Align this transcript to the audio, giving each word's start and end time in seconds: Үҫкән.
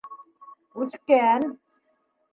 Үҫкән. 0.85 1.47